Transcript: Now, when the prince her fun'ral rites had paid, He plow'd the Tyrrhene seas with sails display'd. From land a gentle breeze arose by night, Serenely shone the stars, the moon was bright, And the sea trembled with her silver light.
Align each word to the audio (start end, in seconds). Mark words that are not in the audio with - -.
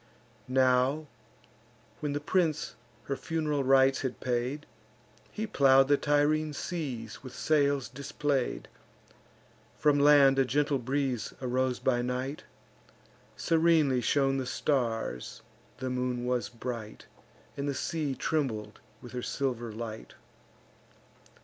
Now, 0.47 1.05
when 1.99 2.13
the 2.13 2.19
prince 2.19 2.73
her 3.03 3.15
fun'ral 3.15 3.63
rites 3.63 4.01
had 4.01 4.19
paid, 4.19 4.65
He 5.31 5.45
plow'd 5.45 5.89
the 5.89 5.95
Tyrrhene 5.95 6.53
seas 6.55 7.21
with 7.21 7.35
sails 7.35 7.87
display'd. 7.87 8.67
From 9.77 9.99
land 9.99 10.39
a 10.39 10.43
gentle 10.45 10.79
breeze 10.79 11.35
arose 11.39 11.77
by 11.77 12.01
night, 12.01 12.45
Serenely 13.37 14.01
shone 14.01 14.37
the 14.37 14.47
stars, 14.47 15.43
the 15.77 15.91
moon 15.91 16.25
was 16.25 16.49
bright, 16.49 17.05
And 17.55 17.69
the 17.69 17.75
sea 17.75 18.15
trembled 18.15 18.79
with 19.03 19.11
her 19.11 19.21
silver 19.21 19.71
light. 19.71 20.15